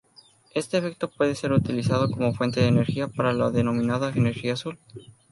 [0.55, 4.79] Este efecto puede ser utilizado como fuente de energía para la denominada energía azul.